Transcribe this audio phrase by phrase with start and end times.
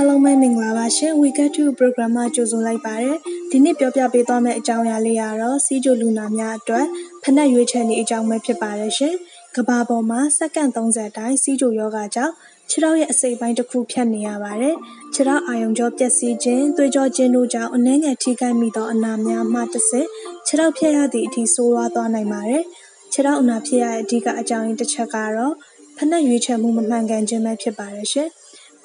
[0.00, 3.16] အားလုံးပဲမင်္ဂလာပါရှင် We Get To Program မှာကြိုဆိုလိုက်ပါတယ်
[3.50, 6.86] ဒီနေ့ပြောပြပေးသွားမယ့်အကြောင်းအရာလေးကတော့စီးကြိုလူနာများအတွက်
[7.22, 9.14] ဖနက်ရွေးချယ်နေအကြောင်းပဲဖြစ်ပါတယ်ရှင်
[9.56, 12.32] ကဘာပေါ်မှာစက္ကန့်30တိုင်းစီးကြိုယောဂကြောင့်
[12.70, 14.76] ခြေထောက်ရဲ့အစိပ်ပိုင်းတစ်ခုဖြတ်နေရပါတယ်
[15.14, 20.08] ခြေထောက်အာယုံကြောပျက်စီးခြင်းသွေးကြောခြင်းတို့ကြောင့်အနှဲငယ်ထိခိုက်မိသောအနာများမှတစ်ဆင့်
[20.46, 22.64] ခြေထောက်ဖြတ်ရသည့်အထိဆိုးရွားသွားနိုင်ပါတယ်
[23.12, 25.54] ခြေထောက်အနာဖြစ်ရတဲ့အဓိကအကြောင်းရင်းတစ်ချက်ကတော့
[25.98, 28.28] ဖနက်ရွေးချယ်မှုမမှန်ကန်ခြင်းပဲဖြစ်ပါတယ်ရှင်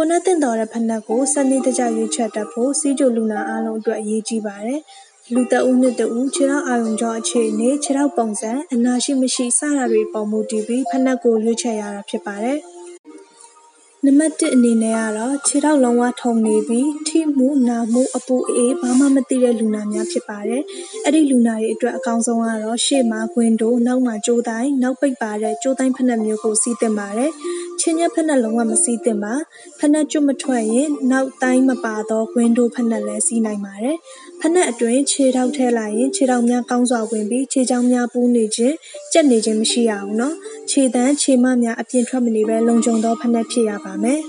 [0.00, 4.80] ကိုယ်နဲ့သင့်တော်တဲ့ဖိနပ်ကိုစနစ်တကျရွေးချယ်တတ်ဖို့ဆီးချိုလူနာအားလုံးအတွက်အရေးကြီးပါတယ်။
[5.32, 12.58] လူတဦးနဲ့တဦးခြေထောက်အာရုံကြောအခြေအနေခြေထောက်ပုံစံအနာရှိမရှိစတာတွေပေါ်မူတည်ပြီးဖိနပ်ကိုရွေးချယ်ရတာဖြစ်ပါတယ်။
[14.04, 20.62] နံပါတ်1အနေနဲ့ကတော့ခြေထောက်လုံးဝထုံနေပြီးထိမှုနာမှုအပူအေးဘာမှမသိတဲ့လူနာများဖြစ်ပါတယ်။
[21.04, 27.32] အဲ့ဒီလူနာတွေအတွက်အကောင်းဆုံးကတော့ရှေ့မှာခွင်တိုးနောက်မှာကြိုးတိုင်းနောက်ပိတ်ပါတဲ့ကြိုးတိုင်းဖက်နှက်မျိုးကိုစီးတင်ပါတယ်။
[27.80, 29.34] ချင်းညက်ဖက်နှက်လုံးဝမစီးသင့်ပါ
[29.78, 33.96] ဖက်နှက်ကျွတ်မထွက်ရင်နောက်တိုင်းမပါသောဝင်းဒိုးဖက်နှက်လည်းစီးနိုင်ပါတယ်
[34.40, 38.74] ဖက်နှက်အတွင်းခြေထောက်ထဲလိုက်ရင်ခြေထောက်များကောင်းစွာဝင်ပြီးခြေချောင်းများပူးနေခြင်း
[39.12, 40.34] ကြက်နေခြင်းမရှိရအောင်နော်
[40.70, 44.20] ခြေတန်းခြေမများအပြင်ထွက်မနေဘဲလုံခြုံသောဖက်နှက်ဖြစ်ရပါမယ်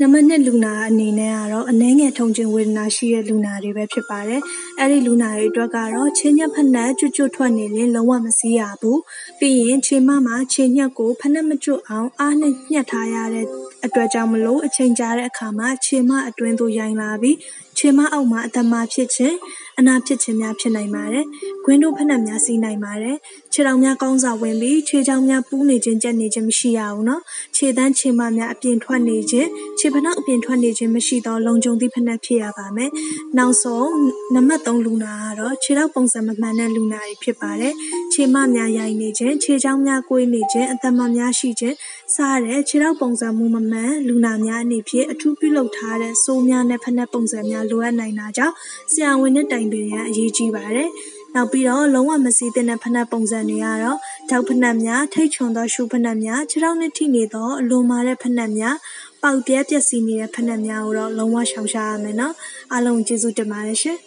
[0.00, 4.40] နံပါတ်2လူနာအနေနဲ့ကတော့အနှဲငယ်ထုံချင်းဝေဒနာရှိတဲ့လူနာတွေပဲဖြစ်ပါတယ်။
[4.80, 8.98] အဲ့ဒီလူနာတွေအတွက်ကတော့ချင်းညက်ဖက်နှက်ကျွတ်ကျွတ်ထွက်နေရင်လုံးဝမစည်းရဘူး။
[9.38, 13.46] ပြီးရင်ခြေမမှာခြေညက်ကိုဖက်နှက်မကျွတ်အောင်အားနဲ့ညှက်ထားရတဲ့
[13.84, 17.36] အတွက်ကြောင့်မလို့အချိန်ကြာတဲ့အခါမှာခြေမအတွင်းသို့ယိုင်လာပြီး
[17.78, 19.36] ခြေမအောက်မှာအသက်မဖြစ်ခြင်း
[19.78, 21.24] အနာဖြစ်ခြင်းများဖြစ်နိုင်ပါတယ်။
[21.64, 23.16] ဂွင်းတို့ဖက်နှက်များစီးနိုင်ပါတယ်။
[23.52, 27.22] ခြေထောက်များကောင်းစွာဝင်ပြီးခြေချောင်းများပူးနေခြင်းကြက်နေခြင်းမရှိရဘူးနော်။
[27.56, 32.90] ခြေတန်းခြေမများအပြင်ထွက်နေခြင်းခြေဖနှောက်အပြင်ထွက်နေခြင်းမရှိသောလုံခြုံသည့်ဖက်နှက်ဖြစ်ရပါမယ်။
[33.38, 33.90] နောက်ဆုံး
[34.34, 37.72] နံပါတ်3လူနာကတော့ခြေထောက်ပုံစံမမှန်တဲ့လူနာတွေဖြစ်ပါတယ်။
[38.12, 41.76] ခြေမများရိုင်နေခြင်းခြေချောင်းများကွေးနေခြင်းအသက်မများရှိခြင်း
[42.14, 48.54] စတဲ့ခြေထောက်ပုံစံမှုမမှန်လူနာများအနေဖြင့်အထူးပြုလုပ်ထားတဲ့ဆိုးများနဲ့ဖက်နှက်ပုံစံများလိုအပ်နိုင်တာကြောင့်
[48.92, 50.90] ဆရာဝန်နဲ့တိုင်ပင်ရန်အရေးကြီးပါတယ်။
[51.34, 53.98] နောက်ပြီးတော့လုံးဝမစည်းသင့်တဲ့ဖက်နှက်ပုံစံတွေကတော့
[54.28, 58.76] ထောက်ဖက်နှက်များထိတ်ချွန်သောရှုဖက်နှက်များခြေထောက်နဲ့ထိနေသောအလွန်မာတဲ့ဖက်နှက်များ
[59.22, 62.34] ပေါက်ပြဲပျက်စီးနေတဲ့ဖက်နှက်များကိုတော့လုံးဝရှောင်ရှားရမယ်နော်။
[62.72, 63.98] အားလုံးကျေးဇူးတင်ပါတယ်ရှင်။